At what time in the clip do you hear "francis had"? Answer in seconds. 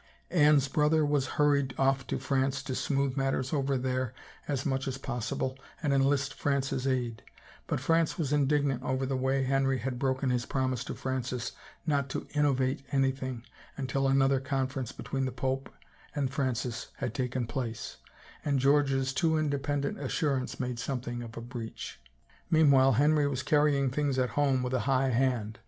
16.33-17.13